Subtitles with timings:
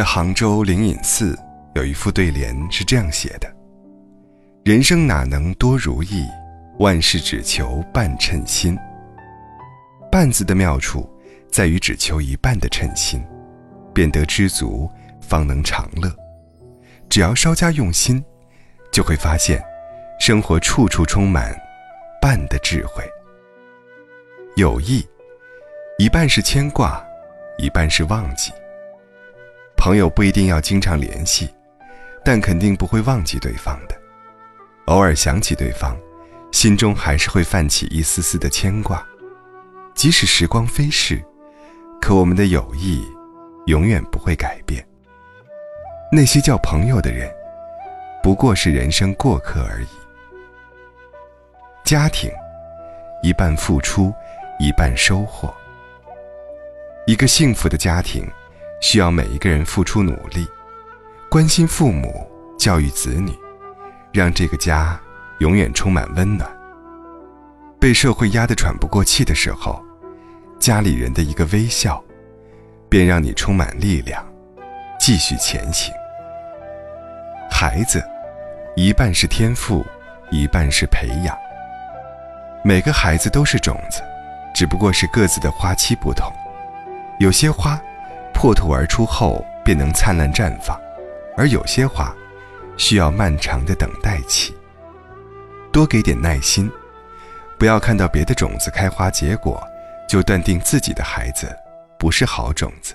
[0.00, 1.38] 在杭州灵隐寺
[1.74, 3.54] 有一副对联是这样写的
[4.64, 6.24] ：“人生哪能多如意，
[6.78, 8.78] 万事只求半称心。
[10.10, 11.06] ”“半”字的妙处
[11.52, 13.22] 在于只求一半的称心，
[13.92, 14.88] 便得知足，
[15.20, 16.10] 方能长乐。
[17.10, 18.24] 只要稍加用心，
[18.90, 19.62] 就会发现，
[20.18, 21.54] 生活处处充满
[22.22, 23.04] 半的智慧。
[24.56, 25.06] 友谊，
[25.98, 27.04] 一半是牵挂，
[27.58, 28.50] 一半是忘记。
[29.80, 31.48] 朋友不一定要经常联系，
[32.22, 33.98] 但肯定不会忘记对方的。
[34.88, 35.96] 偶尔想起对方，
[36.52, 39.02] 心中还是会泛起一丝丝的牵挂。
[39.94, 41.24] 即使时光飞逝，
[41.98, 43.02] 可我们的友谊
[43.68, 44.86] 永远不会改变。
[46.12, 47.32] 那些叫朋友的人，
[48.22, 49.88] 不过是人生过客而已。
[51.84, 52.30] 家庭，
[53.22, 54.12] 一半付出，
[54.58, 55.50] 一半收获。
[57.06, 58.30] 一个幸福的家庭。
[58.80, 60.48] 需要每一个人付出努力，
[61.30, 62.26] 关心父母，
[62.58, 63.30] 教育子女，
[64.12, 64.98] 让这个家
[65.40, 66.50] 永远充满温暖。
[67.78, 69.82] 被社会压得喘不过气的时候，
[70.58, 72.02] 家里人的一个微笑，
[72.88, 74.24] 便让你充满力量，
[74.98, 75.92] 继续前行。
[77.50, 78.02] 孩子，
[78.76, 79.84] 一半是天赋，
[80.30, 81.36] 一半是培养。
[82.64, 84.00] 每个孩子都是种子，
[84.54, 86.32] 只不过是各自的花期不同，
[87.18, 87.78] 有些花。
[88.40, 90.74] 破土而出后便能灿烂绽放，
[91.36, 92.10] 而有些花
[92.78, 94.56] 需要漫长的等待期。
[95.70, 96.72] 多给点耐心，
[97.58, 99.62] 不要看到别的种子开花结果，
[100.08, 101.54] 就断定自己的孩子
[101.98, 102.94] 不是好种子。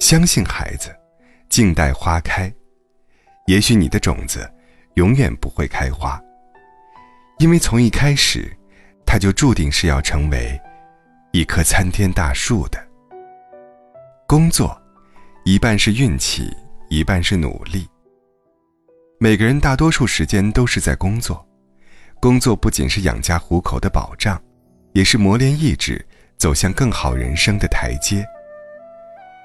[0.00, 0.88] 相信孩子，
[1.50, 2.50] 静待花开。
[3.44, 4.50] 也许你的种子
[4.94, 6.18] 永远不会开花，
[7.40, 8.50] 因为从一开始，
[9.04, 10.58] 它就注定是要成为
[11.32, 12.82] 一棵参天大树的。
[14.34, 14.76] 工作，
[15.44, 16.52] 一半是运气，
[16.88, 17.86] 一半是努力。
[19.20, 21.46] 每个人大多数时间都是在工作，
[22.18, 24.42] 工作不仅是养家糊口的保障，
[24.92, 26.04] 也是磨练意志、
[26.36, 28.26] 走向更好人生的台阶。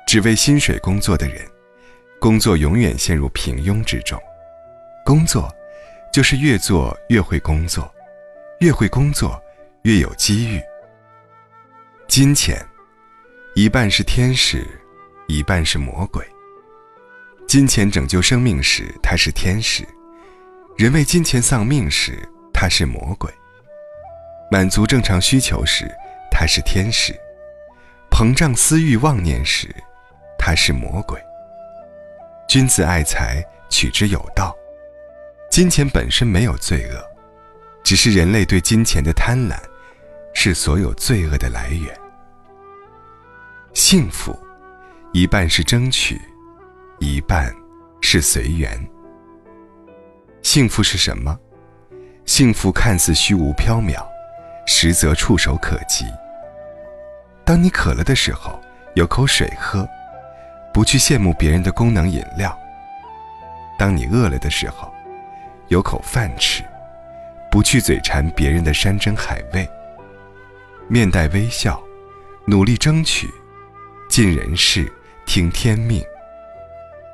[0.08, 1.46] 只为薪水工作的人，
[2.20, 4.20] 工作永远陷入平庸之中。
[5.06, 5.54] 工作，
[6.12, 7.94] 就是越做越会工作，
[8.60, 9.40] 越会工作，
[9.84, 10.60] 越有机遇。
[12.08, 12.66] 金钱。
[13.56, 14.66] 一半是天使，
[15.30, 16.26] 一半是魔鬼。
[17.48, 19.84] 金钱拯救生命时，它是天使；
[20.76, 23.32] 人为金钱丧命时，它是魔鬼。
[24.50, 25.88] 满足正常需求时，
[26.32, 27.14] 它是天使；
[28.10, 29.70] 膨胀私欲妄念时，
[30.36, 31.22] 它是魔鬼。
[32.48, 34.56] 君子爱财，取之有道。
[35.52, 37.04] 金钱本身没有罪恶，
[37.84, 39.56] 只是人类对金钱的贪婪，
[40.34, 41.96] 是所有罪恶的来源。
[43.76, 44.36] 幸福，
[45.12, 46.22] 一半是争取，
[47.00, 47.52] 一半
[48.00, 48.70] 是随缘。
[50.44, 51.36] 幸福是什么？
[52.26, 54.06] 幸福看似虚无缥缈，
[54.68, 56.06] 实则触手可及。
[57.44, 58.62] 当你渴了的时候，
[58.94, 59.88] 有口水喝，
[60.72, 62.52] 不去羡慕别人的功能饮料；
[63.80, 64.94] 当你饿了的时候，
[65.70, 66.64] 有口饭吃，
[67.50, 69.68] 不去嘴馋别人的山珍海味。
[70.88, 71.82] 面带微笑，
[72.46, 73.28] 努力争取。
[74.08, 74.92] 尽人事，
[75.30, 76.04] 听天命，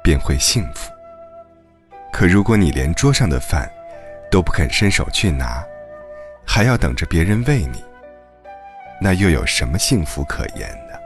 [0.02, 0.90] 便会幸福。
[2.14, 3.70] 可如果你连桌上的饭
[4.32, 5.62] 都不肯伸手去拿，
[6.48, 7.84] 还要等着别人喂你，
[9.02, 10.98] 那又有什么幸福可言呢？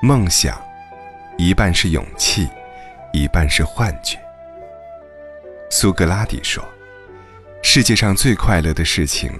[0.00, 0.64] 梦想，
[1.36, 2.48] 一半是勇气，
[3.12, 4.16] 一半是幻觉。
[5.70, 6.64] 苏格拉底说
[7.64, 9.32] ：“世界上最快乐的事情，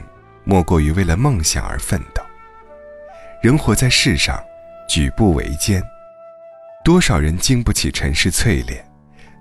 [0.42, 2.20] 莫过于为了梦想而奋斗。
[3.40, 4.42] 人活在世上。”
[4.88, 5.82] 举步维艰，
[6.84, 8.84] 多少人经不起尘世淬炼，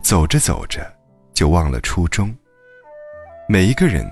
[0.01, 0.91] 走着走着
[1.33, 2.35] 就忘了初衷。
[3.47, 4.05] 每一个人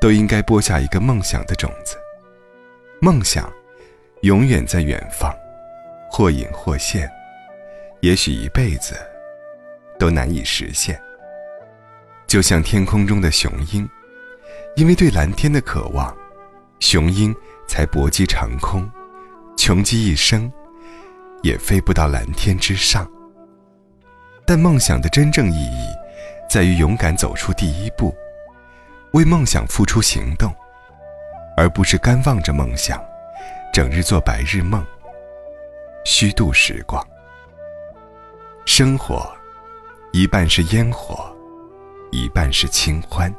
[0.00, 1.96] 都应该播下一个梦想的种子，
[3.00, 3.50] 梦想
[4.20, 5.34] 永远在远方，
[6.10, 7.10] 或隐或现，
[8.00, 8.94] 也许一辈子
[9.98, 11.00] 都难以实现。
[12.26, 13.88] 就像天空中的雄鹰，
[14.76, 16.14] 因为对蓝天的渴望，
[16.80, 17.34] 雄鹰
[17.66, 18.88] 才搏击长空，
[19.56, 20.52] 穷极一生。
[21.46, 23.08] 也飞不到蓝天之上。
[24.44, 25.86] 但梦想的真正意义，
[26.50, 28.12] 在于勇敢走出第一步，
[29.12, 30.52] 为梦想付出行动，
[31.56, 33.00] 而不是干望着梦想，
[33.72, 34.84] 整日做白日梦，
[36.04, 37.04] 虚度时光。
[38.64, 39.32] 生活，
[40.12, 41.32] 一半是烟火，
[42.10, 43.32] 一半是清欢。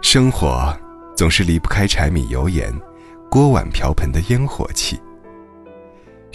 [0.00, 0.76] 生活
[1.16, 2.72] 总是离不开柴米油盐、
[3.28, 5.00] 锅碗瓢盆的烟火气。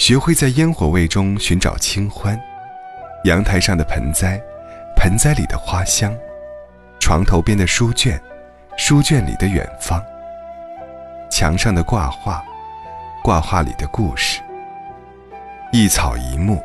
[0.02, 2.36] 学会在烟火味中寻找清欢。
[3.26, 4.42] 阳台上的盆栽，
[4.96, 6.12] 盆栽里的花香；
[7.00, 8.20] 床头边的书卷，
[8.80, 10.02] 书卷里的远方；
[11.30, 12.44] 墙上的挂画，
[13.24, 14.42] 挂画里的故事。
[15.72, 16.60] 一草一木，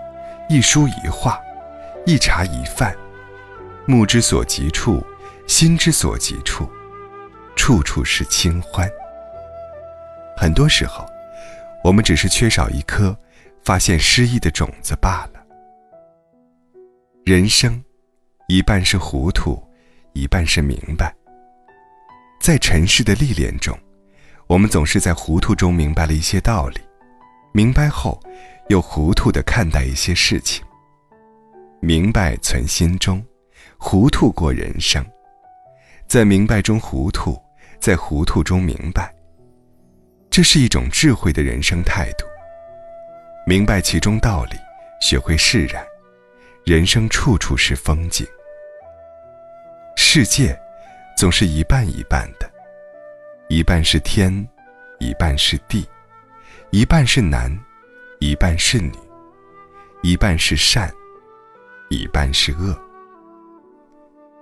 [0.48, 1.38] 一书一画，
[2.06, 2.96] 一茶一饭，
[3.84, 5.04] 目之所及处，
[5.46, 6.66] 心之所及处，
[7.54, 8.90] 处处是清欢。
[10.38, 11.04] 很多时候，
[11.84, 13.14] 我们只是缺少一颗
[13.66, 15.44] 发现诗意的种子罢了。
[17.24, 17.82] 人生，
[18.46, 19.60] 一半是糊涂，
[20.12, 21.12] 一半是明白。
[22.40, 23.76] 在尘世的历练中，
[24.46, 26.78] 我们总是在糊涂中明白了一些道理，
[27.52, 28.20] 明白后，
[28.68, 30.64] 又糊涂的看待一些事情。
[31.80, 33.20] 明白存心中，
[33.76, 35.04] 糊涂过人生。
[36.06, 37.36] 在明白中糊涂，
[37.80, 39.12] 在糊涂中明白。
[40.30, 42.24] 这是一种智慧的人生态度。
[43.48, 44.56] 明白其中道理，
[45.00, 45.86] 学会释然。
[46.64, 48.26] 人生处处是风景，
[49.96, 50.58] 世界
[51.16, 52.50] 总是一半一半的，
[53.48, 54.32] 一半是天，
[54.98, 55.88] 一半是地，
[56.70, 57.56] 一半是男，
[58.18, 58.92] 一半是女，
[60.02, 60.92] 一半是善，
[61.88, 62.76] 一半是恶。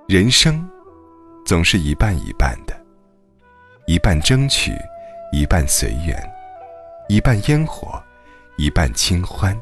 [0.08, 0.66] 人生
[1.44, 2.74] 总是一半一半的，
[3.86, 4.72] 一半争取，
[5.30, 6.18] 一半随缘，
[7.10, 8.02] 一半烟火，
[8.56, 9.56] 一半清欢，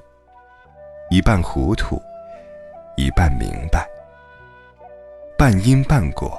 [1.10, 2.00] 一半糊涂。
[2.94, 3.88] 一半明白，
[5.38, 6.38] 半因半果，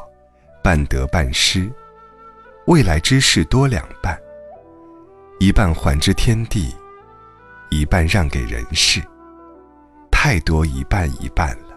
[0.63, 1.67] 半得半失，
[2.67, 4.15] 未来之事多两半。
[5.39, 6.71] 一半还之天地，
[7.71, 9.01] 一半让给人世。
[10.11, 11.75] 太多一半一半了，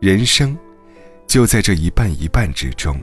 [0.00, 0.58] 人生
[1.28, 3.00] 就在这一半一半之中，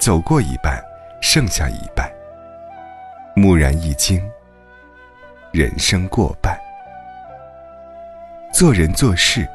[0.00, 0.82] 走过一半，
[1.22, 2.10] 剩下一半。
[3.36, 4.20] 蓦然一惊，
[5.54, 6.58] 人生过半。
[8.52, 9.48] 做人做事，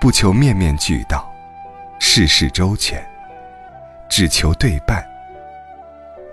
[0.00, 1.32] 不求面面俱到，
[2.00, 3.00] 事事周全，
[4.08, 5.08] 只求对半。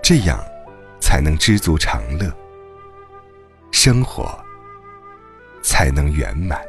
[0.02, 0.44] 这样，
[1.00, 2.28] 才能知足常乐，
[3.70, 4.28] 生活
[5.62, 6.60] 才能圆满。